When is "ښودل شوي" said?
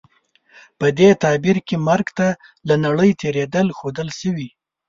3.77-4.49